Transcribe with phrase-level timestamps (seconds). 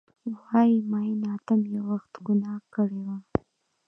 [0.39, 3.17] وایې، میین ادم یو وخت ګناه کړي وه